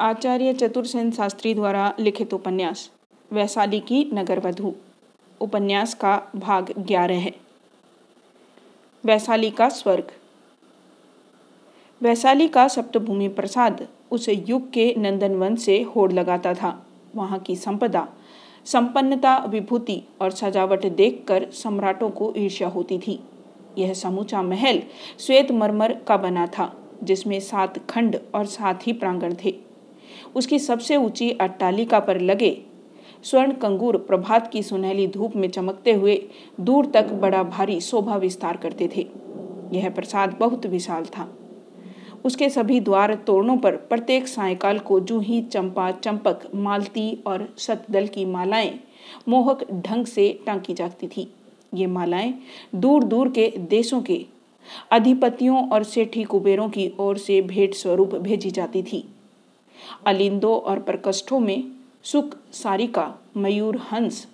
आचार्य 0.00 0.52
चतुर्सेन 0.52 1.10
शास्त्री 1.10 1.54
द्वारा 1.54 1.94
लिखित 1.98 2.34
उपन्यास, 2.34 2.90
वैशाली 3.32 3.80
की 3.80 4.10
नगरवधु। 4.14 4.72
उपन्यास 5.40 5.94
का 5.94 6.30
भाग 6.36 6.72
ग्यारह 6.78 7.18
है। 7.18 7.34
वैशाली 9.04 9.50
का 9.50 9.68
स्वर्ग। 9.68 10.12
वैशाली 12.02 12.48
का 12.48 12.68
सप्तभूमि 12.68 13.28
प्रसाद 13.28 13.88
उस 14.10 14.28
युग 14.28 14.70
के 14.70 14.94
नंदनवन 14.98 15.56
से 15.56 15.82
होड़ 15.82 16.12
लगाता 16.12 16.54
था। 16.54 16.86
वहाँ 17.16 17.38
की 17.38 17.56
संपदा, 17.56 18.08
संपन्नता, 18.64 19.36
विभूति 19.38 20.02
और 20.20 20.30
सजावट 20.30 20.86
देखकर 20.86 21.50
सम्राटों 21.50 22.10
को 22.10 22.34
ईर्ष्या 22.36 22.68
होती 22.68 22.98
थी। 22.98 23.20
यह 23.78 23.94
समूचा 23.94 24.42
महल 24.42 24.82
श्वेत 25.18 25.50
मरमर 25.50 25.92
का 26.08 26.16
बना 26.16 26.46
था, 26.46 26.76
जिसमें 27.02 27.40
सात 27.40 27.86
खंड 27.90 28.20
और 28.34 28.46
सात 28.46 28.86
ही 28.86 28.92
प्रांगण 28.92 29.34
थे। 29.44 29.69
उसकी 30.36 30.58
सबसे 30.58 30.96
ऊँची 30.96 31.30
अट्टालिका 31.30 32.00
पर 32.00 32.20
लगे। 32.20 32.62
स्वर्ण 33.22 33.52
कंगूर 33.52 33.96
प्रभात 33.96 34.50
की 34.52 34.62
सुनहली 34.62 35.06
धूप 35.06 35.36
में 35.36 35.48
चमकते 35.48 35.92
हुए 35.92 36.22
दूर 36.60 36.86
तक 36.86 37.12
बड़ा 37.12 37.42
भारी 37.42 37.80
शोभा 37.80 38.16
विस्तार 38.16 38.56
करते 38.56 38.90
थे। 38.96 39.06
यह 39.72 39.90
प्रसाद 39.90 40.36
बहुत 40.40 40.66
विशाल 40.66 41.04
था। 41.04 41.34
उसके 42.24 42.48
सभी 42.50 42.80
द्वार 42.80 43.14
तोरणों 43.14 43.56
पर 43.56 43.76
प्रत्येक 43.76 44.28
सायकाल 44.28 44.78
को 44.78 45.00
जूही 45.00 45.42
चंपा, 45.42 45.90
चंपक, 45.90 46.40
मालती 46.54 47.18
और 47.26 47.54
सतदल 47.58 48.06
की 48.06 48.24
मालाएँ 48.24 48.80
मोहक 49.28 49.72
ढंग 49.72 50.06
से 50.06 50.40
टांकी 50.46 50.74
जाती 50.74 51.08
थी। 51.08 51.30
ये 51.74 51.86
मालाएँ 51.86 52.34
दूर 52.74 53.04
दूर 53.04 53.28
के 53.28 53.52
देशों 53.58 54.02
के 54.02 54.26
अधिपतियों 54.90 55.68
और 55.68 55.84
सेठी 55.84 56.24
कुबेरों 56.24 56.68
की 56.68 56.92
ओर 56.98 57.18
से 57.18 57.42
भेंट 57.42 57.74
स्वरूप 57.74 58.14
भेजी 58.14 58.50
जाती 58.50 58.82
थी। 58.82 59.08
अलिंदों 60.06 60.60
और 60.60 60.78
प्रकोष्ठों 60.78 61.40
में 61.40 61.70
सुख 62.02 62.36
सारिका, 62.52 63.14
मयूर, 63.36 63.76
हंस, 63.76 64.28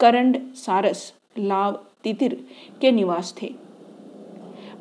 करंड, 0.00 0.54
सारस, 0.54 1.12
लाव, 1.38 1.80
तितिर 2.04 2.46
के 2.80 2.92
निवास 2.92 3.34
थे। 3.42 3.54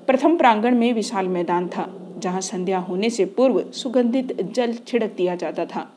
प्रथम 0.07 0.37
प्रांगण 0.37 0.75
में 0.75 0.93
विशाल 0.93 1.27
मैदान 1.27 1.67
था, 1.67 2.15
जहाँ 2.17 2.41
संध्या 2.41 2.79
होने 2.79 3.09
से 3.09 3.25
पूर्व 3.25 3.71
सुगंधित 3.71 4.41
जल 4.41 4.73
छिड़क 4.73 5.13
दिया 5.17 5.35
जाता 5.35 5.65
था। 5.65 5.93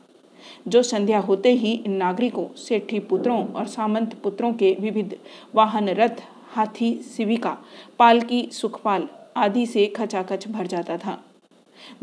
जो 0.67 0.83
संध्या 0.83 1.19
होते 1.19 1.51
ही 1.53 1.83
नागरिकों, 1.87 2.55
सेठी 2.55 2.99
पुत्रों 2.99 3.47
और 3.47 3.67
सामंत 3.67 4.13
पुत्रों 4.13 4.53
के 4.53 4.77
विविध 4.79 5.17
वाहन 5.55 5.89
रथ 5.89 6.23
हाथी, 6.51 6.95
सिविका, 6.95 7.57
पालकी, 7.99 8.49
सुखपाल 8.51 9.07
आदि 9.37 9.65
से 9.65 9.87
खचाखच 9.87 10.47
भर 10.47 10.67
जाता 10.67 10.97
था। 10.97 11.23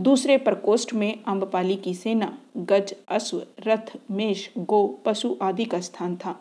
दूसरे 0.01 0.37
प्रकोष्ठ 0.37 0.95
में 0.95 1.23
अम्बपाली 1.25 1.77
की 1.77 1.95
सेना, 1.95 2.39
गज, 2.57 2.95
अश्व, 3.09 3.43
रथ, 3.67 3.97
मेष, 4.11 4.49
गो, 4.59 4.87
पशु 5.05 5.37
आदि 5.43 5.65
का 5.65 5.81
स्थान 5.81 6.17
था। 6.17 6.39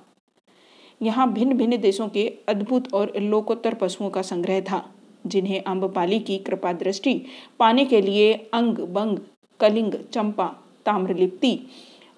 यहाँ 1.01 1.31
भिन्न 1.33 1.57
भिन्न 1.57 1.77
देशों 1.77 2.07
के 2.07 2.27
अद्भुत 2.47 2.93
और 2.93 3.13
लोकोत्तर 3.17 3.73
पशुओं 3.73 4.09
का 4.09 4.21
संग्रह 4.21 4.61
था, 4.61 4.83
जिन्हें 5.27 5.63
अम्बपाली 5.63 6.19
की 6.19 6.37
कृपा 6.37 6.73
दृष्टि 6.73 7.21
पाने 7.59 7.85
के 7.85 8.01
लिए 8.01 8.33
अंग, 8.53 8.77
बंग, 8.77 9.17
कलिंग, 9.59 9.93
चंपा, 10.13 10.47
ताम्रलिप्ति 10.85 11.59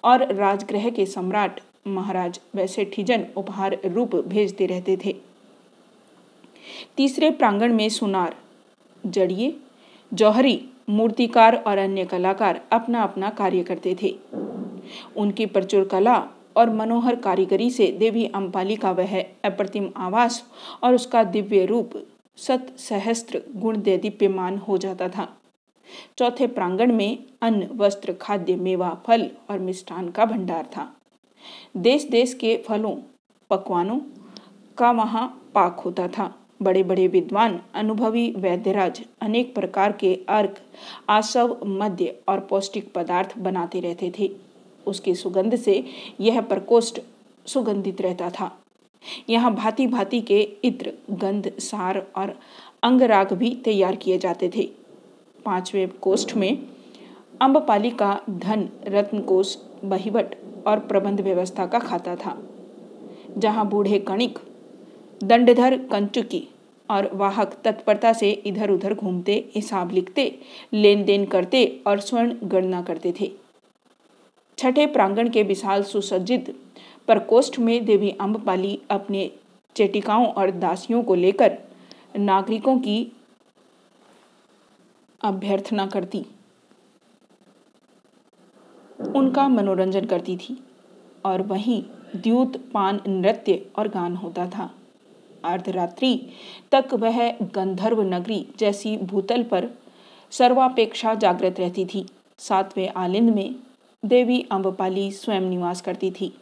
और 0.04 0.32
राजगृह 0.34 0.90
के 0.90 1.06
सम्राट 1.06 1.60
महाराज 1.86 2.40
वैसे 2.54 2.84
ठिजन 2.84 3.26
उपहार 3.36 3.78
रूप 3.84 4.14
भेजते 4.16 4.66
रहते 4.66 4.96
थे। 5.04 5.14
तीसरे 6.96 7.30
प्रांगण 7.30 7.72
में 7.74 7.88
सुनार 7.88 8.36
जड़िए 9.06 9.54
जौहरी 10.12 10.60
मूर्तिकार 10.90 11.56
और 11.56 11.78
अन्य 11.78 12.04
कलाकार 12.04 12.60
अपना 12.72 13.02
अपना 13.02 13.30
कार्य 13.30 13.62
करते 13.62 13.96
थे। 14.02 14.18
उनकी 15.16 15.46
प्रचुर 15.46 15.84
कला 15.84 16.28
और 16.56 16.70
मनोहर 16.70 17.16
कारीगरी 17.16 17.70
से 17.70 17.86
देवी 17.86 18.26
अम्पाली 18.26 18.76
का 18.76 18.90
वह 18.90 19.20
अप्रतिम 19.44 19.90
आवास 19.96 20.44
और 20.82 20.94
उसका 20.94 21.24
दिव्य 21.24 21.64
रूप 21.66 21.90
सत 22.36 22.72
सहस्त्र 22.78 23.42
गुण 23.56 23.82
दे 23.82 23.98
दीप्यमान 23.98 24.58
हो 24.58 24.78
जाता 24.78 25.08
था। 25.08 25.36
चौथे 26.18 26.46
प्रांगण 26.46 26.92
में 26.92 27.18
अन्न, 27.42 27.68
वस्त्र, 27.76 28.12
खाद्य, 28.12 28.56
मेवा, 28.56 28.98
फल 29.06 29.30
और 29.50 29.58
मिष्ठान 29.58 30.10
का 30.10 30.24
भंडार 30.24 30.66
था। 30.76 30.96
देश 31.76 32.04
देश 32.04 32.34
के 32.34 32.64
फलों, 32.68 32.96
पकवानों 33.50 34.00
का 34.78 34.90
वहाँ 34.90 35.50
पाक 35.54 35.80
होता 35.80 36.08
था। 36.08 36.34
बड़े 36.60 36.82
बड़े 36.82 37.06
विद्वान, 37.08 37.58
अनुभवी 37.74 38.30
वैद्यराज 38.30 39.00
अनेक 39.22 39.54
प्रकार 39.54 39.92
के 39.92 40.14
अर्क, 40.28 40.56
आसव 41.08 41.56
मध्य 41.66 42.14
और 42.28 42.40
पौष्टिक 42.40 42.92
पदार्थ 42.94 43.36
बनाते 43.38 43.80
रहते 43.80 44.12
थे। 44.18 44.30
उसकी 44.86 45.14
सुगंध 45.14 45.56
से 45.56 45.84
यह 46.20 46.40
प्रकोष्ठ 46.40 47.00
सुगंधित 47.46 48.00
रहता 48.00 48.30
था। 48.30 48.50
यहाँ 49.28 49.54
भांति 49.54 49.86
भांति 49.86 50.20
के 50.20 50.40
इत्र, 50.64 50.92
गंध, 51.10 51.50
सार 51.58 52.06
और 52.16 52.38
अंगराग 52.82 53.32
भी 53.32 53.54
तैयार 53.64 53.96
किए 53.96 54.18
जाते 54.18 54.50
थे। 54.56 54.68
पाँचवें 55.44 55.88
कोष्ठ 55.98 56.34
में 56.36 56.58
अम्बपाली 57.40 57.90
का 57.90 58.20
धन 58.30 58.68
रत्न 58.86 59.20
कोष 59.20 59.56
बहिवट 59.84 60.34
और 60.66 60.78
प्रबंध 60.80 61.20
व्यवस्था 61.20 61.66
का 61.66 61.78
खाता 61.78 62.16
था, 62.16 62.36
जहाँ 63.38 63.68
बूढ़े 63.68 63.98
कणिक 64.00 64.38
दंडधर 65.22 65.76
कंचुकी 65.86 66.48
और 66.88 67.10
वाहक 67.14 67.54
तत्परता 67.64 68.12
से 68.12 68.30
इधर 68.30 68.70
उधर 68.70 68.94
घूमते, 68.94 69.50
हिसाब 69.54 69.90
लिखते 69.90 70.38
लेन 70.72 71.04
देन 71.04 71.24
करते 71.24 71.82
और 71.86 72.00
स्वर्ण 72.00 72.34
गणना 72.44 72.82
करते 72.82 73.14
थे। 73.20 73.30
छठे 74.58 74.86
प्रांगण 74.86 75.28
के 75.28 75.42
विशाल 75.42 75.82
सुसज्जित 75.82 76.50
प्रकोष्ठ 77.06 77.58
में 77.58 77.84
देवी 77.84 78.10
अम्बपाली 78.10 78.78
अपने 78.90 79.30
चेटिकाओं 79.76 80.26
और 80.26 80.50
दासियों 80.50 81.02
को 81.02 81.14
लेकर 81.14 81.58
नागरिकों 82.16 82.78
की 82.78 83.12
अभ्यर्थना 85.20 85.86
करती। 85.86 86.24
उनका 89.16 89.48
मनोरंजन 89.48 90.04
करती 90.04 90.36
थी 90.36 90.58
और 91.24 91.42
वहीं 91.42 91.82
द्यूत, 92.16 92.56
पान, 92.72 93.00
नृत्य 93.08 93.66
और 93.78 93.88
गान 93.88 94.16
होता 94.16 94.46
था। 94.46 94.70
अर्धरात्रि 95.44 96.14
तक 96.72 96.94
वह 96.94 97.30
गंधर्व 97.54 98.02
नगरी 98.02 98.44
जैसी 98.58 98.96
भूतल 98.96 99.42
पर 99.42 99.68
सर्वापेक्षा 100.32 101.14
जागृत 101.14 101.60
रहती 101.60 101.84
थी। 101.84 102.06
सातवें 102.38 102.88
आलिंद 102.88 103.30
में 103.30 103.54
देवी 104.04 104.44
अम्बपाली 104.50 105.10
स्वयं 105.10 105.40
निवास 105.40 105.80
करती 105.80 106.10
थी। 106.10 106.32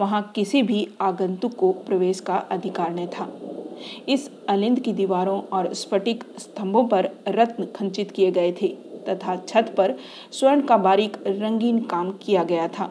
वहाँ 0.00 0.22
किसी 0.34 0.62
भी 0.62 0.88
आगंतुक 1.00 1.54
को 1.54 1.72
प्रवेश 1.72 2.20
का 2.20 2.36
अधिकार 2.36 2.90
नहीं 2.90 3.08
था। 3.08 3.28
इस 4.08 4.30
अलिंद 4.48 4.80
की 4.80 4.92
दीवारों 4.92 5.40
और 5.52 5.72
स्फटिक 5.74 6.24
स्तंभों 6.38 6.84
पर 6.84 7.10
रत्न 7.28 7.66
खंचित 7.66 8.10
किए 8.10 8.30
गए 8.30 8.52
थे 8.52 8.68
तथा 9.08 9.36
छत 9.36 9.74
पर 9.76 9.94
स्वर्ण 10.32 10.60
का 10.60 10.76
बारीक 10.76 11.16
रंगीन 11.26 11.80
काम 11.84 12.12
किया 12.12 12.44
गया 12.44 12.68
था। 12.68 12.90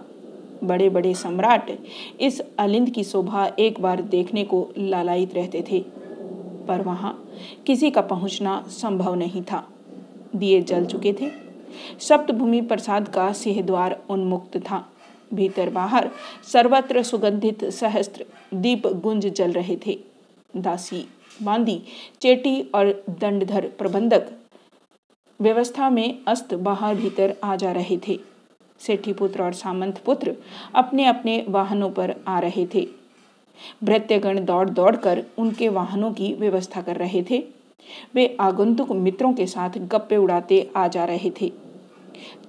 बड़े 0.64 0.90
बड़े 0.90 1.14
सम्राट 1.14 1.72
इस 2.20 2.42
अलिंद 2.60 2.90
की 2.90 3.04
शोभा 3.04 3.46
एक 3.60 3.80
बार 3.82 4.02
देखने 4.02 4.44
को 4.44 4.68
लालायित 4.78 5.36
रहते 5.36 5.64
थे। 5.72 5.80
पर 6.68 6.82
वहाँ 6.82 7.14
किसी 7.66 7.92
का 7.92 8.02
पहुँचना 8.02 8.64
संभव 8.68 9.16
नहीं 9.16 9.42
था। 9.42 9.68
दिए 10.36 10.62
जल 10.62 10.86
चुके 10.86 11.14
थे। 11.14 11.32
सप्तभूमि 12.00 12.62
प्रसाद 12.62 13.08
का 13.08 13.32
सिंहद्वार 13.34 14.02
उन्मुक्त 14.10 14.58
था। 14.58 14.86
भीतर 15.34 15.70
बाहर 15.70 16.10
सर्वत्र 16.54 17.04
सुगंधित 17.04 17.66
सहस्त्र 17.66 18.26
दीप 18.54 18.88
गुंज 18.88 19.28
जल 19.28 19.52
रहे 19.52 19.78
थे। 19.86 20.00
दासी, 20.58 21.08
बांदी, 21.44 21.82
चेटी 22.22 22.62
और 22.76 23.04
दंडधर 23.10 23.68
प्रबंधक 23.68 24.28
व्यवस्था 25.40 25.90
में 25.90 26.20
अस्त 26.28 26.54
बाहर 26.54 26.96
भीतर 26.96 27.36
आ 27.44 27.56
जा 27.56 27.72
रहे 27.72 27.98
थे। 28.08 28.20
सेठी 28.82 29.14
पुत्र 29.14 29.44
और 29.44 29.54
सामंत 29.54 30.02
पुत्र 30.06 30.36
अपने 30.76 31.06
अपने 31.06 31.44
वाहनों 31.50 31.90
पर 31.90 32.16
आ 32.28 32.40
रहे 32.40 32.66
थे। 32.74 32.88
भृत्यगण 33.84 34.44
दौड़ 34.46 34.70
दौड़ 34.70 34.96
कर 34.98 35.24
उनके 35.38 35.70
वाहनों 35.70 36.12
की 36.12 36.34
व्यवस्था 36.34 36.82
कर 36.82 36.96
रहे 36.96 37.24
थे। 37.30 37.44
वे 38.16 38.36
आगंतुक 38.40 38.92
मित्रों 38.92 39.34
के 39.34 39.46
साथ 39.48 39.78
गप्पे 39.88 40.18
उड़ाते 40.18 40.70
आ 40.78 40.88
जा 40.88 41.06
रहे 41.06 41.32
थे। 41.42 41.52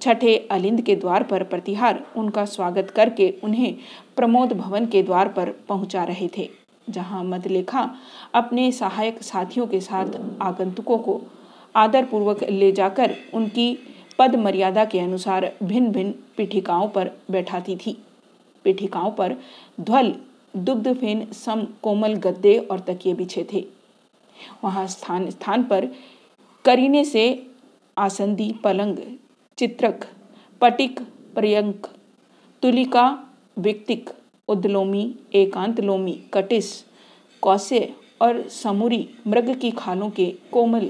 छठे 0.01 0.35
अलिंद 0.51 0.81
के 0.81 0.95
द्वार 0.95 1.23
पर 1.23 1.43
प्रतिहार 1.43 2.03
उनका 2.17 2.43
स्वागत 2.45 2.89
करके 2.89 3.33
उन्हें 3.43 3.75
प्रमोद 4.17 4.53
भवन 4.53 4.85
के 4.85 5.01
द्वार 5.03 5.27
पर 5.27 5.49
पहुँचा 5.69 6.03
रहे 6.03 6.27
थे, 6.37 6.49
जहाँ 6.87 7.23
मदलेखा 7.23 7.89
अपने 8.33 8.71
सहायक 8.71 9.21
साथियों 9.23 9.67
के 9.67 9.79
साथ 9.81 10.19
आगंतुकों 10.41 10.97
को 10.97 11.21
आदरपूर्वक 11.75 12.43
ले 12.43 12.71
जाकर 12.71 13.15
उनकी 13.33 13.77
पद 14.19 14.35
मर्यादा 14.35 14.85
के 14.85 14.99
अनुसार 14.99 15.51
भिन्न 15.63 15.91
भिन्न 15.91 16.13
पीठिकाओं 16.37 16.87
पर 16.89 17.11
बैठाती 17.31 17.75
थी। 17.75 17.97
पीठिकाओं 18.65 19.11
पर 19.11 19.35
ध्वल 19.81 20.13
दुग्धफेन 20.55 21.25
सम, 21.31 21.65
कोमल 21.81 22.13
गद्दे 22.15 22.57
और 22.57 22.79
तकिए 22.79 23.13
बिछे 23.13 23.47
थे। 23.53 23.65
वहाँ 24.63 24.87
स्थान 24.87 25.29
स्थान 25.29 25.63
पर 25.63 25.87
करीने 26.65 27.03
से 27.05 27.47
आसंदी, 27.97 28.51
पलंग, 28.63 28.97
चित्रक, 29.57 30.05
पटिक, 30.61 30.99
पर्यंक, 31.35 31.87
तुलिका, 32.61 33.23
विक्तिक, 33.57 34.09
उद्लोमी 34.47 35.15
एकांतलोमी 35.35 36.11
कटिस 36.33 36.71
कौसे 37.41 37.93
और 38.21 38.47
समूरी 38.49 39.07
मृग 39.27 39.55
की 39.59 39.71
खालों 39.71 40.09
के 40.09 40.25
कोमल, 40.51 40.89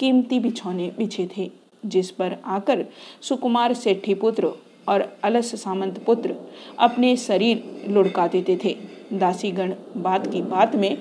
कीमती 0.00 0.40
बिछौने 0.40 0.92
बिछे 0.98 1.28
थे। 1.36 1.50
जिस 1.86 2.10
पर 2.10 2.36
आकर 2.44 2.84
सुकुमार 3.22 3.74
सेठी 3.74 4.14
पुत्र 4.14 4.50
और 4.88 5.08
अलस 5.24 5.54
सामंत 5.62 5.98
पुत्र 6.04 6.34
अपने 6.78 7.16
शरीर 7.16 7.86
लुढ़का 7.88 8.26
देते 8.26 8.58
थे। 8.64 8.76
दासीगण 9.12 9.74
बात 9.96 10.26
की 10.26 10.42
बात 10.42 10.76
में 10.76 10.96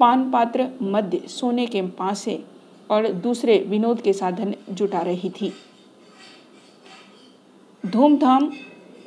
पान 0.00 0.30
पात्र 0.30 0.68
मध्य 0.82 1.18
सोने 1.28 1.66
के 1.66 1.82
पासे 1.82 2.42
और 2.90 3.08
दूसरे 3.08 3.58
विनोद 3.58 4.00
के 4.00 4.12
साधन 4.12 4.54
जुटा 4.70 5.00
रही 5.00 5.30
थी। 5.30 5.52
धूमधाम 7.86 8.50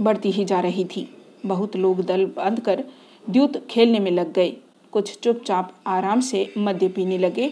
बढ़ती 0.02 0.32
ही 0.32 0.46
जा 0.46 0.60
रही 0.60 0.86
थी। 0.86 1.08
बहुत 1.46 1.76
लोग 1.76 2.02
दल 2.06 2.26
बाँध 2.26 2.60
कर 2.60 2.84
द्यूत 3.30 3.66
खेलने 3.68 4.00
में 4.00 4.12
लग 4.12 4.34
गए। 4.34 4.50
कुछ 4.92 5.20
चुपचाप 5.20 5.74
आराम 5.88 6.20
से 6.20 6.54
मद्य 6.58 6.88
पीने 6.88 7.18
लगे। 7.18 7.50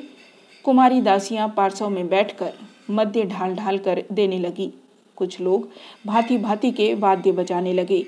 कुमारी 0.65 1.01
दासियाँ 1.01 1.53
पार्सव 1.57 1.89
में 1.89 2.07
बैठकर 2.09 2.53
मध्य 2.89 3.23
ढाल 3.23 3.55
ढाल 3.55 3.77
कर 3.77 4.03
देने 4.11 4.39
लगी। 4.39 4.73
कुछ 5.17 5.39
लोग 5.41 5.67
भांति 6.07 6.37
भांति 6.37 6.71
के 6.71 6.93
वाद्य 6.93 7.31
बजाने 7.31 7.73
लगे। 7.73 8.03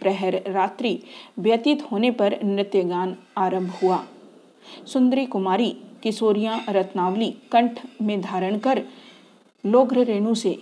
प्रहर 0.00 0.40
रात्रि 0.46 0.98
व्यतीत 1.38 1.82
होने 1.92 2.10
पर 2.10 2.38
नृत्य 2.44 2.82
गान 2.84 3.16
आरंभ 3.38 3.70
हुआ। 3.82 4.02
सुंदरी 4.86 5.26
कुमारी, 5.26 5.70
किशोरियाँ 6.02 6.64
रत्नावली 6.68 7.30
कंठ 7.52 7.80
में 8.02 8.20
धारण 8.20 8.58
कर 8.58 8.82
लोग्र 9.64 10.04
रेणु 10.04 10.34
से 10.34 10.58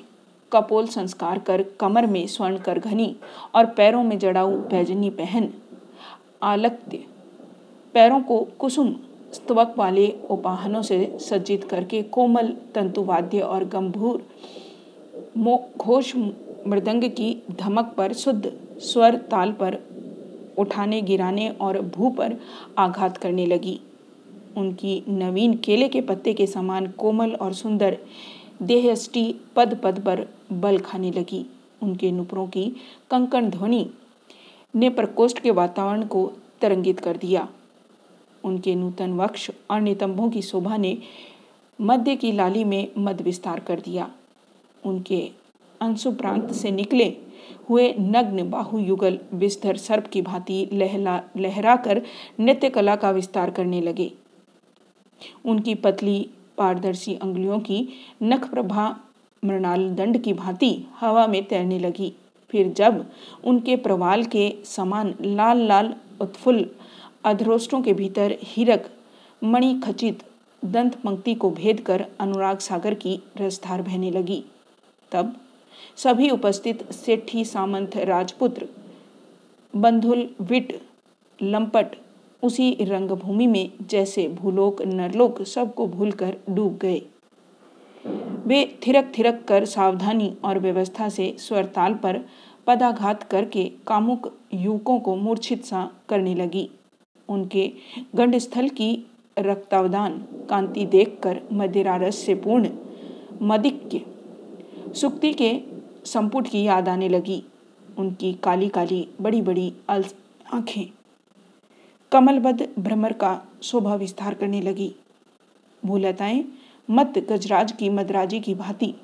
कपोल 0.53 0.87
संस्कार 0.87 1.39
कर 1.39 1.63
कमर 1.81 2.07
में 2.07 2.27
स्वर्ण 2.27 2.59
कर 2.59 2.79
घनी 2.79 3.17
और 3.55 3.67
पैरों 3.67 4.03
में 4.05 4.19
जड़ाऊ 4.19 4.57
बैजनी 4.69 5.11
पहन 5.11 5.53
आलक्त्य। 6.43 7.05
पैरों 7.95 8.21
को 8.21 8.41
कुसुम 8.59 8.95
स्तवक 9.33 9.75
वाले 9.79 10.09
उपाहनों 10.31 10.83
से 10.83 11.19
सज्जित 11.21 11.65
करके 11.65 12.03
कोमल, 12.03 12.49
तंतुवाद्य 12.75 13.41
और 13.41 13.65
गंभूर 13.65 14.23
घोष 15.79 16.15
मृदंग 16.67 17.05
की 17.11 17.37
धमक 17.51 17.93
पर 17.97 18.13
शुद्ध 18.13 18.53
स्वर 18.79 19.17
ताल 19.31 19.53
पर 19.53 19.79
उठाने, 20.59 21.01
गिराने 21.03 21.49
और 21.49 21.81
भू 21.81 22.11
पर 22.11 22.37
आघात 22.79 23.17
करने 23.17 23.47
लगी। 23.47 23.81
उनकी 24.57 25.03
नवीन 25.09 25.55
केले 25.57 25.89
के 25.89 26.01
पत्ते 26.01 26.35
के 26.35 26.47
समान 26.47 26.87
कोमल 26.89 27.35
और 27.35 27.53
सुंदर 27.53 27.97
देहष्टि 28.63 29.35
पद 29.57 29.79
पद 29.83 30.01
पर 30.01 30.27
बल 30.53 30.79
खाने 30.79 31.11
लगी। 31.11 31.45
उनके 31.83 32.11
नुपुरों 32.11 32.47
की 32.47 32.65
कंकण 33.11 33.51
ध्वनि 33.51 33.87
ने 34.75 34.91
प्रकोष्ठ 34.91 35.39
के 35.39 35.51
वातावरण 35.51 36.03
को 36.07 36.31
तरंगित 36.61 37.01
कर 37.01 37.17
दिया। 37.17 37.49
उनके 38.45 38.75
नूतन 38.75 39.13
वक्ष 39.13 39.51
और 39.71 39.81
नितंबों 39.81 40.31
की 40.31 40.43
शोभा 40.43 40.77
ने 40.77 40.97
मध्य 41.81 42.17
की 42.17 42.33
लाली 42.33 42.65
में 42.65 42.89
मद 42.99 43.21
विस्तार 43.23 43.61
कर 43.61 43.81
दिया। 43.81 44.11
उनके 44.85 45.31
अंशु 45.81 46.13
प्रांत 46.13 46.53
से 46.53 46.71
निकले 46.71 47.17
हुए 47.69 47.95
नग्न 47.99 48.51
बाहु 48.51 48.79
युगल 48.79 49.19
विस्तर 49.35 49.77
सर्प 49.77 50.07
की 50.07 50.23
भांति 50.23 50.69
लहला 50.73 51.21
लहरा 51.37 51.77
कर 51.77 52.03
नृत्य 52.41 52.71
कला 52.71 52.97
का 52.97 53.11
विस्तार 53.11 53.51
करने 53.51 53.81
लगे। 53.81 54.13
उनकी 55.45 55.75
पतली 55.75 56.31
पारदर्शी 56.59 57.15
अंगुलियों 57.15 57.61
की 57.61 57.89
नख 58.23 58.51
प्रभा 58.51 58.97
मृणाल 59.45 59.89
दंड 59.95 60.23
की 60.23 60.33
भांति 60.33 60.87
हवा 61.01 61.27
में 61.27 61.45
तैरने 61.45 61.79
लगी। 61.79 62.13
फिर 62.51 62.73
जब 62.73 63.05
उनके 63.45 63.77
प्रवाल 63.77 64.25
के 64.25 64.53
समान 64.65 65.15
लाल 65.21 65.59
लाल 65.59 65.95
उत्फुल्ल 66.21 66.67
अधरोष्टों 67.25 67.83
के 67.83 67.93
भीतर 67.93 68.37
हीरक, 68.43 68.91
मणि 69.45 69.81
खचित, 69.85 70.23
दंत 70.65 70.95
पंक्ति 70.95 71.35
को 71.35 71.51
भेद 71.51 71.81
कर 71.81 72.05
अनुराग 72.21 72.59
सागर 72.59 72.95
की 72.95 73.23
रसधार 73.41 73.83
बहने 73.83 74.11
लगी। 74.11 74.45
तब 75.13 75.37
सभी 75.97 76.31
उपस्थित 76.31 76.93
सेठी 76.93 77.45
सामंत 77.45 77.97
राजपुत्र, 77.97 78.69
बंधुल 79.77 80.29
विट, 80.41 80.81
लंपट, 81.43 81.97
उसी 82.43 82.77
रंगभूमि 82.81 83.47
में 83.47 83.71
जैसे 83.91 84.29
भूलोक, 84.29 84.83
नरलोक 84.83 85.43
सबको 85.43 85.87
भूलकर 85.87 86.37
डूब 86.51 86.79
गए। 86.79 87.03
वे 88.47 88.79
थिरक 88.87 89.13
थिरक 89.19 89.45
कर 89.49 89.65
सावधानी 89.65 90.37
और 90.45 90.59
व्यवस्था 90.59 91.09
से 91.09 91.35
स्वरताल 91.39 91.95
पर 91.95 92.21
पदाघात 92.67 93.23
करके 93.23 93.73
कामुक 93.87 94.33
युवकों 94.55 95.01
को 95.01 95.17
मूर्छित 95.17 95.65
सा 95.65 95.91
करने 96.09 96.35
लगी। 96.35 96.71
उनके 97.29 97.71
गंडस्थल 98.15 98.69
की 98.69 99.07
रक्तावदान 99.39 100.19
कांति 100.51 100.85
देखकर 100.87 101.41
मदिरारस 101.53 102.17
से 102.17 102.35
पूर्ण 102.35 102.69
मदिक्य 103.43 104.01
सुक्ति 104.95 105.33
के 105.33 105.61
संपुट 106.05 106.49
की 106.49 106.63
याद 106.63 106.89
आने 106.89 107.09
लगी। 107.09 107.43
उनकी 107.99 108.33
काली 108.33 108.69
काली 108.69 109.07
बड़ी 109.21 109.43
बड़ी 109.43 109.73
आँखें। 109.91 110.87
कमलबद्ध 112.13 112.69
भ्रमर 112.79 113.13
का 113.13 113.41
शोभा 113.63 113.95
विस्तार 113.95 114.35
करने 114.35 114.61
लगी। 114.61 114.95
भूलताएँ 115.83 116.45
मत 116.91 117.19
गजराज 117.31 117.73
की 117.73 117.89
मदराजी 117.89 118.41
की 118.41 118.55
भांति 118.55 118.95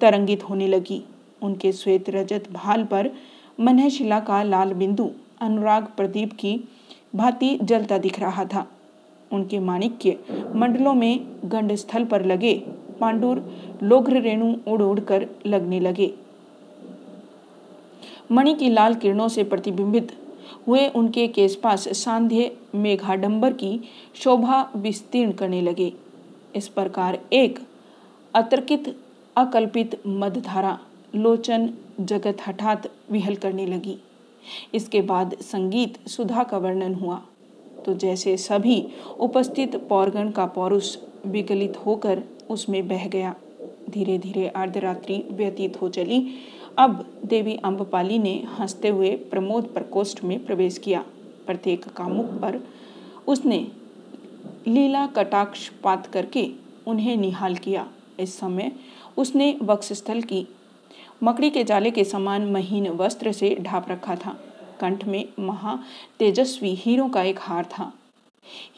तरंगित 0.00 0.42
होने 0.42 0.66
लगी। 0.66 1.02
उनके 1.42 1.72
श्वेत 1.72 2.10
रजत 2.10 2.50
भाल 2.52 2.84
पर 2.84 3.10
मनहशिला 3.60 4.20
का 4.20 4.42
लाल 4.42 4.72
बिंदु 4.72 5.10
अनुराग 5.40 5.86
प्रदीप 5.96 6.32
की 6.32 6.56
भांति 7.14 7.58
जलता 7.62 7.98
दिख 7.98 8.18
रहा 8.20 8.44
था। 8.44 8.66
उनके 9.30 9.58
माणिक्य 9.58 10.18
मंडलों 10.54 10.94
में 10.94 11.26
गंड 11.44 11.74
स्थल 11.74 12.04
पर 12.04 12.24
लगे। 12.24 12.54
पांडुर 13.00 13.42
लोघ्र 13.82 14.20
रेणु 14.20 14.54
उड़ 14.70 14.82
उड़ 14.82 15.00
कर 15.00 15.26
लगने 15.46 15.80
लगे। 15.80 16.12
मणि 18.32 18.54
की 18.54 18.68
लाल 18.68 18.94
किरणों 18.94 19.28
से 19.28 19.44
प्रतिबिंबित 19.44 20.12
हुए 20.66 20.88
उनके 20.88 21.26
केस 21.28 21.56
पास 21.56 21.88
सांध्य 21.88 22.50
मेघाडंबर 22.74 23.52
की 23.52 23.80
शोभा 24.14 24.62
विस्तीर्ण 24.76 25.32
करने 25.32 25.60
लगे। 25.60 25.92
इस 26.56 26.68
प्रकार 26.68 27.18
एक 27.32 27.58
अतर्कित, 28.34 28.96
अकल्पित 29.36 30.00
मधधारा 30.06 30.78
लोचन 31.14 31.68
जगत 32.00 32.36
हठात 32.46 32.90
विहल 33.10 33.34
करने 33.34 33.66
लगी। 33.66 33.96
इसके 34.74 35.02
बाद 35.02 35.36
संगीत, 35.40 36.08
सुधा 36.08 36.42
का 36.42 36.58
वर्णन 36.58 36.94
हुआ। 36.94 37.22
तो 37.86 37.94
जैसे 37.94 38.36
सभी 38.36 38.86
उपस्थित 39.18 39.76
पौरगण 39.76 40.30
का 40.30 40.46
पौरुष 40.46 40.96
विगलित 41.26 41.76
होकर 41.76 42.22
उसमें 42.50 42.88
बह 42.88 43.08
गया। 43.08 43.34
धीरे 43.90 44.18
धीरे 44.18 44.48
अर्धरात्रि 44.48 45.24
व्यतीत 45.30 45.80
हो 45.82 45.88
चली। 45.88 46.34
अब 46.78 47.04
देवी 47.24 47.56
अम्बपाली 47.56 48.18
ने 48.18 48.44
हँसते 48.58 48.88
हुए 48.88 49.10
प्रमोद 49.10 49.64
प्रकोष्ठ 49.64 50.24
में 50.24 50.44
प्रवेश 50.46 50.78
किया। 50.78 51.04
प्रत्येक 51.46 51.84
कामुक 51.84 52.26
पर 52.26 52.60
उसने 53.26 53.66
लीला 54.68 55.06
कटाक्ष 55.06 55.68
पात 55.68 56.06
करके 56.06 56.50
उन्हें 56.86 57.16
निहाल 57.16 57.54
किया। 57.54 57.86
इस 58.20 58.38
समय 58.38 58.72
उसने 59.16 59.58
वक्षस्थल 59.62 60.22
की 60.22 60.46
मकड़ी 61.22 61.50
के 61.50 61.64
जाले 61.64 61.90
के 61.90 62.04
समान 62.04 62.52
महीन 62.52 62.88
वस्त्र 62.88 63.32
से 63.32 63.56
ढाप 63.60 63.90
रखा 63.90 64.16
था। 64.16 64.36
कंठ 64.80 65.04
में 65.04 65.28
महा 65.38 65.78
तेजस्वी 66.18 66.74
हीरों 66.74 67.08
का 67.08 67.22
एक 67.22 67.38
हार 67.40 67.64
था। 67.64 67.92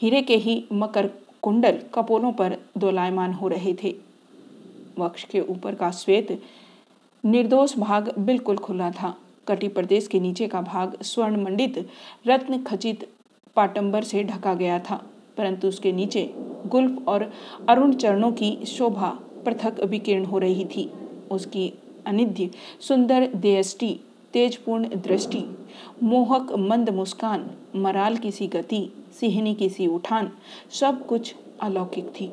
हीरे 0.01 0.21
के 0.21 0.35
ही 0.35 0.65
मकर 0.73 1.07
कुंडल 1.41 1.79
कपोलों 1.93 2.31
पर 2.31 2.57
दोलायमान 2.77 3.33
हो 3.33 3.47
रहे 3.47 3.73
थे। 3.83 3.95
वक्ष 4.99 5.23
के 5.23 5.41
ऊपर 5.41 5.75
का 5.75 5.91
श्वेत 5.91 6.43
निर्दोष 7.25 7.77
भाग 7.77 8.19
बिल्कुल 8.19 8.57
खुला 8.57 8.91
था। 8.91 9.17
कटी 9.47 9.67
प्रदेश 9.67 10.07
के 10.07 10.19
नीचे 10.19 10.47
का 10.47 10.61
भाग 10.61 10.97
स्वर्ण 11.01 11.43
मंडित 11.43 11.89
रत्न 12.27 12.63
खचित 12.63 13.09
पाटंबर 13.55 14.03
से 14.03 14.23
ढका 14.23 14.53
गया 14.53 14.79
था। 14.79 15.05
परंतु 15.37 15.67
उसके 15.67 15.91
नीचे 15.91 16.33
गुल्फ 16.67 17.07
और 17.07 17.33
अरुण 17.69 17.93
चरणों 17.93 18.31
की 18.31 18.65
शोभा 18.65 19.09
पृथक 19.45 19.79
विकीर्ण 19.83 20.25
हो 20.25 20.37
रही 20.37 20.65
थी। 20.65 20.91
उसकी 21.31 21.73
अनिध्य, 22.07 22.49
सुंदर 22.79 23.27
देयष्टि 23.35 23.99
तेजपूर्ण 24.33 24.87
दृष्टि, 24.87 25.43
मोहक 26.03 26.51
मंद 26.59 26.89
मुस्कान, 26.89 27.49
मराल 27.75 28.17
की 28.17 28.31
सी 28.31 28.47
गति, 28.47 28.81
सिहनी 29.19 29.53
की 29.55 29.69
सी 29.69 29.87
उठान, 29.87 30.31
सब 30.71 31.05
कुछ 31.05 31.33
अलौकिक 31.61 32.05
थी। 32.09 32.27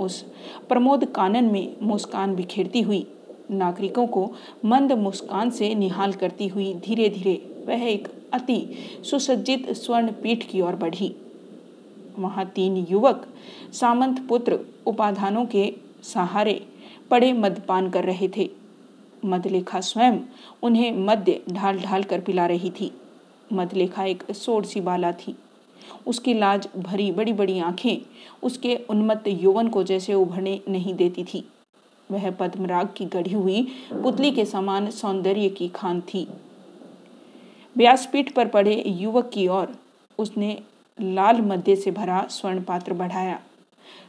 उस 0.00 0.20
प्रमोद 0.68 1.04
कानन 1.04 1.44
में 1.44 1.76
मुस्कान 1.82 2.34
बिखेरती 2.34 2.80
हुई, 2.80 3.06
नागरिकों 3.50 4.06
को 4.06 4.30
मंद 4.64 4.92
मुस्कान 4.92 5.50
से 5.50 5.74
निहाल 5.74 6.12
करती 6.12 6.48
हुई 6.48 6.72
धीरे 6.74 7.08
धीरे 7.08 7.34
वह 7.66 7.84
एक 7.84 8.08
अति 8.32 8.60
सुसज्जित 9.10 9.70
स्वर्ण 9.72 10.12
पीठ 10.12 10.44
की 10.50 10.60
ओर 10.60 10.76
बढ़ी। 10.76 11.14
वहाँ 12.18 12.46
तीन 12.46 12.86
युवक, 12.90 13.26
सामंत 13.72 14.26
पुत्र, 14.28 14.58
उपाधानों 14.86 15.46
के 15.46 15.72
सहारे 16.02 16.60
पड़े 17.10 17.32
मदपान 17.32 17.90
कर 17.90 18.04
रहे 18.04 18.28
थे। 18.36 18.50
मधलेखा 19.24 19.80
स्वयं 19.80 20.18
उन्हें 20.62 20.92
मध्य 20.96 21.40
ढाल 21.50 21.78
ढाल 21.78 22.02
कर 22.02 22.20
पिला 22.20 22.46
रही 22.46 22.70
थी। 22.70 22.90
मधलेखा 23.52 24.04
एक 24.04 24.22
सोड़ 24.32 24.64
सी 24.64 24.80
बाला 24.80 25.12
थी। 25.12 25.36
उसकी 26.06 26.34
लाज 26.34 26.68
भरी 26.76 27.10
बड़ी 27.12 27.32
बड़ी 27.32 27.58
आँखें 27.58 27.96
उसके 28.42 28.76
उन्मत्त 28.90 29.28
यौवन 29.28 29.68
को 29.68 29.82
जैसे 29.82 30.14
उभरने 30.14 30.60
नहीं 30.68 30.94
देती 30.94 31.24
थी। 31.24 31.44
वह 32.10 32.30
पद्मराग 32.30 32.88
की 32.96 33.04
गढ़ी 33.04 33.32
हुई 33.32 33.62
पुतली 33.92 34.30
के 34.30 34.44
समान 34.44 34.90
सौंदर्य 34.90 35.48
की 35.48 35.68
खान 35.68 36.00
थी। 36.00 36.26
व्यासपीठ 37.76 38.32
पर 38.32 38.48
पड़े 38.48 38.82
युवक 38.86 39.30
की 39.34 39.46
ओर 39.48 39.74
उसने 40.18 40.58
लाल 40.98 41.40
मध्य 41.40 41.76
से 41.76 41.90
भरा 41.90 42.26
स्वर्ण 42.30 42.62
पात्र 42.62 42.92
बढ़ाया। 42.92 43.40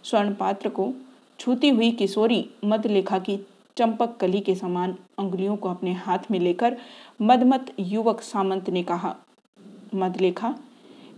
स्वर्ण 0.03 0.33
पात्र 0.33 0.69
को 0.69 0.91
छूती 1.39 1.69
हुई 1.69 1.91
किशोरी 1.91 2.45
मधलेखा 2.65 3.19
की 3.19 3.37
चंपक 3.77 4.17
कली 4.17 4.39
के 4.39 4.55
समान 4.55 4.97
अंगुलियों 5.19 5.57
को 5.57 5.69
अपने 5.69 5.93
हाथ 5.93 6.19
में 6.31 6.39
लेकर 6.39 6.77
मदमत 7.21 7.73
युवक 7.79 8.21
सामंत 8.21 8.69
ने 8.69 8.83
कहा 8.83 9.15
मधलेखा 9.95 10.55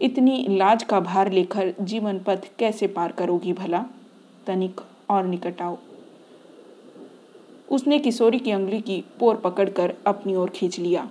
इतनी 0.01 0.47
लाज 0.49 0.83
का 0.83 0.99
भार 0.99 1.31
लेकर 1.31 1.73
जीवन 1.81 2.19
पथ 2.19 2.47
कैसे 2.59 2.87
पार 2.87 3.11
करोगी 3.11 3.53
भला? 3.53 3.85
तनिक 4.47 4.81
और 5.09 5.25
निकट 5.25 5.61
आओ। 5.61 5.77
उसने 7.71 7.99
किशोरी 7.99 8.39
की 8.39 8.51
अंगुली 8.51 8.81
की 8.81 9.03
पोर 9.19 9.35
पकड़कर 9.35 9.95
अपनी 10.07 10.35
ओर 10.35 10.49
खींच 10.49 10.79
लिया। 10.79 11.09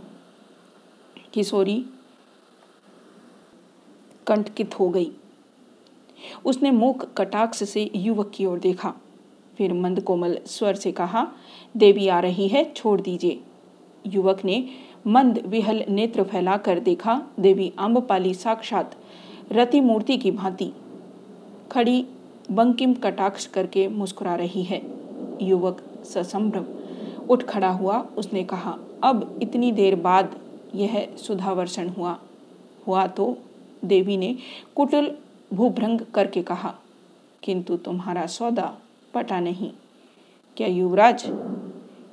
किशोरी 1.33 1.87
कंटकित 4.27 4.81
हो 4.81 4.89
गई। 4.89 5.13
उसने 6.45 6.71
मुख 6.71 7.15
कटाक्ष 7.15 7.65
से 7.65 7.91
युवक 7.95 8.33
की 8.35 8.47
ओर 8.47 8.59
देखा। 8.59 8.95
फिर 9.59 9.73
मंद 9.73 10.01
कोमल 10.01 10.39
स्वर 10.47 10.75
से 10.75 10.93
कहा, 10.93 11.29
देवी 11.77 12.09
आ 12.09 12.21
रही 12.21 12.49
है, 12.49 12.73
छोड़ 12.73 13.01
दीजिए। 13.01 13.41
युवक 14.07 14.45
ने 14.45 14.65
मंद 15.07 15.39
विहल 15.47 15.85
नेत्र 15.89 16.23
फैलाकर 16.23 16.79
देखा, 16.79 17.23
देवी 17.41 17.73
अम्बपाली 17.79 18.35
साक्षात 18.35 18.97
रति 19.53 19.81
मूर्ति 19.81 20.17
की 20.17 20.31
भांति 20.31 20.73
खड़ी 21.73 22.07
बंकिम 22.51 22.95
कटाक्ष 22.95 23.47
करके 23.47 23.89
मुस्कुरा 23.89 24.35
रही 24.35 24.63
है। 24.63 24.83
युवक 25.43 25.83
ससंभ्रम 26.05 26.65
उठ 27.31 27.43
खड़ा 27.43 27.71
हुआ, 27.71 27.99
उसने 28.17 28.45
कहा, 28.45 28.79
अब 29.05 29.39
इतनी 29.43 29.73
देर 29.73 29.95
बाद 29.95 30.35
यह 30.75 31.09
सुधावर्षण 31.17 31.89
हुआ। 31.89 32.19
हुआ 32.87 33.07
तो? 33.07 33.37
देवी 33.85 34.17
ने 34.17 34.37
कुटल 34.77 35.13
भूभ्रंग 35.55 36.01
करके 36.01 36.43
कहा, 36.43 36.75
किंतु 37.43 37.77
तुम्हारा 37.77 38.27
सौदा 38.27 38.79
पटा 39.15 39.41
नहीं। 39.41 39.73
क्या 40.57 40.67
युवराज? 40.67 41.25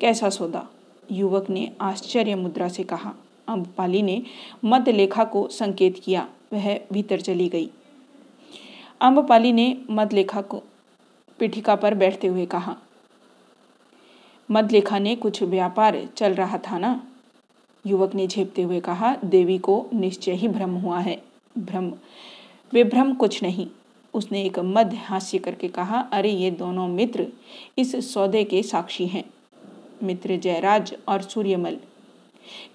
कैसा 0.02 0.30
सौदा? 0.30 0.68
युवक 1.12 1.50
ने 1.50 1.72
आश्चर्य 1.82 2.36
मुद्रा 2.36 2.68
से 2.68 2.84
कहा। 2.84 3.14
अम्बपाली 3.48 4.02
ने 4.02 4.22
मध्य 4.66 4.92
लेखा 4.92 5.24
को 5.24 5.48
संकेत 5.48 6.02
किया। 6.04 6.30
वह 6.54 6.80
भीतर 6.94 7.22
चली 7.22 7.50
गई। 7.50 7.70
अम्बपाली 9.02 9.52
ने 9.52 9.78
मधलेखा 9.90 10.42
को 10.42 10.62
पीठिका 11.40 11.76
पर 11.76 11.94
बैठते 11.94 12.28
हुए 12.28 12.46
कहा 12.46 12.76
मधलेखा 14.52 15.00
ने 15.00 15.16
कुछ 15.16 15.44
व्यापार 15.44 16.08
चल 16.16 16.34
रहा 16.34 16.58
था 16.58 16.78
ना? 16.78 17.02
युवक 17.86 18.16
ने 18.16 18.28
झेपते 18.28 18.62
हुए 18.62 18.80
कहा, 18.80 19.16
देवी 19.26 19.58
को 19.58 19.86
निश्चय 19.94 20.32
ही 20.32 20.48
भ्रम 20.48 20.76
हुआ 20.76 21.00
है। 21.00 21.22
भ्रम, 21.58 21.94
विभ्रम 22.74 23.14
कुछ 23.14 23.44
नहीं। 23.44 23.68
उसने 24.14 24.44
एक 24.44 24.60
मध्य 24.60 24.98
हास्य 24.98 25.38
करके 25.38 25.68
कहा, 25.68 26.00
अरे, 26.00 26.32
ये 26.32 26.52
दोनों 26.52 26.88
मित्र 26.88 27.28
इस 27.78 28.14
सौदे 28.14 28.44
के 28.44 28.64
साक्षी 28.64 29.08
हैं। 29.08 29.26
मित्र 30.04 30.38
जयराज 30.38 30.96
और 31.08 31.22
सूर्यमल। 31.22 31.78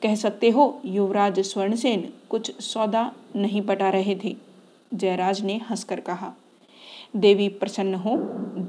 कह 0.03 0.15
सकते 0.15 0.51
हो, 0.51 0.81
युवराज 0.85 1.41
स्वर्णसेन 1.41 2.13
कुछ 2.31 2.61
सौदा 2.61 3.13
नहीं 3.37 3.63
पटा 3.63 3.91
रहे 3.91 4.17
थे। 4.25 4.37
जयराज 4.95 5.41
ने 5.41 5.61
हंसकर 5.71 6.01
कहा, 6.01 6.33
देवी 7.17 7.49
प्रसन्न 7.49 7.95
हो, 7.95 8.17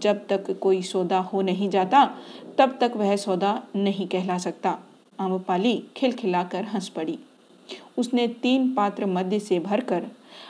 जब 0.02 0.28
तक 0.28 0.60
कोई 0.60 0.82
सौदा 0.82 1.20
हो 1.20 1.42
नहीं 1.42 1.70
जाता, 1.70 2.16
तब 2.58 2.78
तक 2.82 2.94
वह 2.96 3.16
सौदा 3.16 3.64
नहीं 3.76 4.08
कहला 4.08 4.38
सकता। 4.38 4.80
आमपाली 5.20 5.84
खिलखिलाकर 5.98 6.64
हंस 6.64 6.90
पड़ी। 6.90 7.20
उसने 7.98 8.28
तीन 8.28 8.74
पात्र 8.74 9.06
मध्य 9.06 9.40
से 9.40 9.60
भरकर 9.60 10.08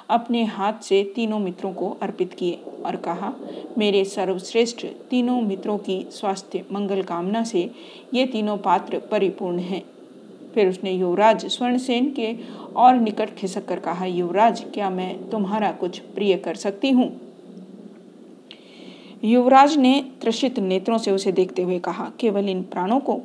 अपने 0.09 0.43
हाथ 0.43 0.73
से 0.73 1.03
तीनों 1.15 1.39
मित्रों 1.39 1.73
को 1.73 1.97
अर्पित 2.01 2.33
किए 2.33 2.59
और 2.85 2.95
कहा, 2.95 3.33
मेरे 3.77 4.05
सर्वश्रेष्ठ 4.05 4.85
तीनों 4.85 5.41
मित्रों 5.41 5.77
की 5.77 6.05
स्वास्थ्य 6.11 6.65
मंगल 6.71 7.01
कामना 7.01 7.43
से 7.43 7.71
ये 8.13 8.25
तीनों 8.25 8.57
पात्र 8.57 8.99
परिपूर्ण 9.11 9.59
हैं। 9.59 9.83
फिर 10.53 10.69
उसने 10.69 10.91
युवराज 10.91 11.45
स्वर्णसेन 11.45 12.11
के 12.11 12.35
और 12.75 12.95
निकट 12.95 13.35
खिसक 13.35 13.65
कर 13.65 13.79
कहा, 13.79 14.05
युवराज, 14.05 14.65
क्या 14.73 14.89
मैं 14.89 15.29
तुम्हारा 15.29 15.71
कुछ 15.71 15.99
प्रिय 15.99 16.37
कर 16.37 16.55
सकती 16.55 16.89
हूँ? 16.89 17.21
युवराज 19.23 19.77
ने 19.77 20.05
त्रषित 20.21 20.59
नेत्रों 20.59 20.97
से 20.97 21.11
उसे 21.11 21.31
देखते 21.31 21.61
हुए 21.61 21.79
कहा, 21.79 22.11
केवल 22.19 22.49
इन 22.49 22.63
प्राणों 22.63 22.99
को, 22.99 23.21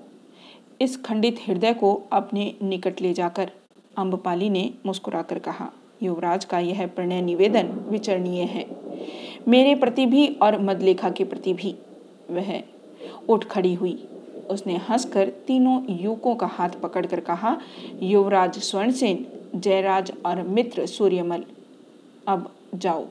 इस 0.81 0.97
खंडित 1.05 1.41
हृदय 1.47 1.75
को 1.75 2.03
अपने 2.13 2.55
निकट 2.63 3.01
ले 3.03 3.13
जाकर 3.13 3.51
अम्बपाली 3.99 4.51
ने 4.51 4.75
मुस्कुराकर 4.87 5.39
कहा, 5.39 5.73
युवराज 6.03 6.45
का 6.45 6.59
यह 6.59 6.87
प्रणय 6.87 7.23
निवेदन 7.23 7.67
विचरणीय 7.67 8.43
है। 8.43 8.67
मेरे 9.49 9.75
प्रति 9.75 10.07
भी 10.07 10.29
और 10.29 10.61
मदलेखा 10.61 11.11
के 11.11 11.25
प्रति 11.25 11.55
भी। 11.55 11.75
वह 12.31 12.63
उठ 13.29 13.45
खड़ी 13.45 13.75
हुई। 13.75 14.09
उसने 14.51 14.77
हंसकर 14.77 15.29
तीनों 15.29 15.83
युवकों 15.91 16.35
का 16.35 16.47
हाथ 16.47 16.69
पकड़कर 16.69 17.21
कहा, 17.21 17.61
युवराज 18.03 18.59
स्वर्णसेन, 18.59 19.27
जयराज 19.55 20.13
और 20.27 20.43
मित्र 20.43 20.87
सूर्यमल, 20.87 21.45
अब 22.29 22.53
जाओ। 22.75 23.07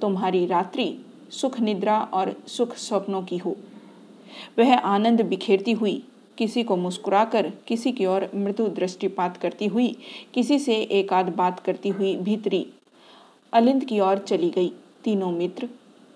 तुम्हारी 0.00 0.46
रात्रि 0.46 0.98
सुख 1.30 1.60
निद्रा 1.60 2.00
और 2.00 2.36
सुख 2.46 2.74
स्वप्नों 2.74 3.22
की 3.22 3.36
हो। 3.36 3.56
वह 4.58 4.78
आनंद 4.78 5.20
बिखेरती 5.20 5.72
हुई 5.72 6.04
किसी 6.38 6.62
को 6.62 6.76
मुस्कुराकर 6.76 7.50
किसी 7.68 7.92
की 7.92 8.06
ओर 8.06 8.28
मृदु 8.34 8.66
दृष्टिपात 8.68 9.36
करती 9.36 9.66
हुई, 9.66 9.96
किसी 10.34 10.58
से 10.58 10.74
एक 10.74 11.12
आध 11.12 11.34
बात 11.36 11.60
करती 11.60 11.88
हुई 11.88 12.16
भीतरी 12.16 12.66
अलिंद 13.52 13.84
की 13.84 14.00
ओर 14.00 14.18
चली 14.18 14.50
गई। 14.50 14.72
तीनों 15.04 15.30
मित्र 15.32 15.68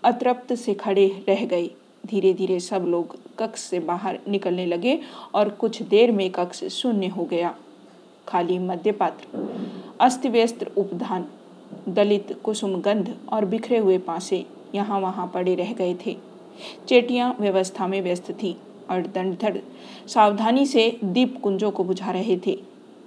अतृप्त 0.04 0.54
से 0.54 0.74
खड़े 0.74 1.06
रह 1.28 1.44
गए। 1.44 1.70
धीरे 2.06 2.32
धीरे 2.34 2.58
सब 2.60 2.84
लोग 2.88 3.16
कक्ष 3.38 3.60
से 3.60 3.78
बाहर 3.80 4.18
निकलने 4.28 4.66
लगे 4.66 4.98
और 5.34 5.48
कुछ 5.50 5.82
देर 5.82 6.12
में 6.12 6.30
कक्ष 6.30 6.64
शून्य 6.64 7.06
हो 7.06 7.24
गया। 7.24 7.54
खाली 8.28 8.58
मध्यपात्र 8.58 9.48
अस्त 10.00 10.26
व्यस्त 10.26 10.64
उपधान, 10.76 11.26
दलित 11.88 12.32
कुसुम 12.44 12.80
गंध 12.80 13.14
और 13.32 13.44
बिखरे 13.44 13.78
हुए 13.78 13.98
पासे 13.98 14.44
यहाँ 14.74 15.00
वहाँ 15.00 15.30
पड़े 15.34 15.54
रह 15.54 15.72
गए 15.72 15.94
थे। 16.06 16.16
चेटियाँ 16.88 17.36
व्यवस्था 17.40 17.86
में 17.86 18.00
व्यस्त 18.02 18.30
थी। 18.32 18.56
और 18.90 19.06
दंडधड़ 19.06 19.56
सावधानी 20.08 20.66
से 20.66 20.90
दीप 21.04 21.40
कुंजों 21.42 21.70
को 21.70 21.84
बुझा 21.84 22.10
रहे 22.10 22.36
थे। 22.46 22.58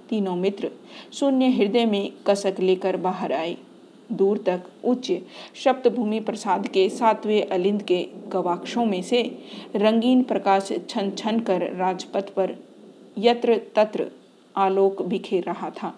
तीनों 0.08 0.36
मित्र 0.36 0.70
शून्य 1.12 1.48
हृदय 1.48 1.86
में 1.86 2.12
कसक 2.26 2.60
लेकर 2.60 2.96
बाहर 2.96 3.32
आए। 3.32 3.56
दूर 4.12 4.38
तक 4.38 4.62
उच्च 4.84 5.12
शब्दभूमि 5.54 6.20
प्रसाद 6.20 6.66
के 6.68 6.88
सातवें 6.88 7.42
अलिंद 7.42 7.82
के 7.82 8.06
गवाक्षों 8.28 8.84
में 8.86 9.02
से 9.02 9.22
रंगीन 9.76 10.22
प्रकाश 10.22 10.72
छन 10.88 11.10
छन 11.10 11.40
कर 11.40 11.70
राजपथ 11.76 12.34
पर 12.34 12.56
यत्र 13.18 13.60
तत्र 13.76 14.10
आलोक 14.56 15.02
बिखेर 15.02 15.44
रहा 15.44 15.70
था। 15.70 15.92